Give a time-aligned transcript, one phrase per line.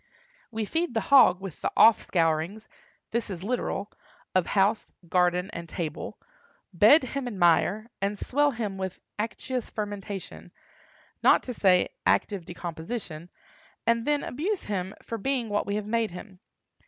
[0.49, 2.67] We feed the hog with the offscourings
[3.11, 3.91] (this is literal)
[4.33, 6.17] of house, garden, and table;
[6.73, 10.51] bed him in mire, and swell him with acetous fermentation,
[11.21, 13.29] not to say active decomposition,
[13.85, 16.39] and then abuse him for being what we have made him.